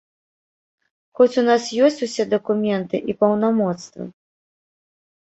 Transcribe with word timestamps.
Хоць 1.19 1.27
у 1.43 1.43
нас 1.51 1.63
ёсць 1.89 2.03
усе 2.09 2.23
дакументы 2.33 3.05
і 3.11 3.19
паўнамоцтвы. 3.23 4.13